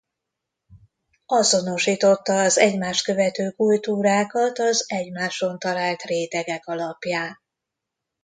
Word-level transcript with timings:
Azonosította 1.25 2.33
az 2.39 2.57
egymást 2.57 3.03
követő 3.03 3.51
kultúrákat 3.51 4.59
az 4.59 4.83
egymáson 4.89 5.59
talált 5.59 6.01
rétegek 6.03 6.67
alapján. 6.67 7.37